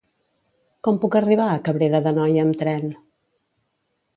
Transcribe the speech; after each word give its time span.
Com 0.87 0.95
puc 1.03 1.17
arribar 1.19 1.49
a 1.49 1.59
Cabrera 1.67 1.99
d'Anoia 2.07 2.47
amb 2.47 2.59
tren? 2.63 2.91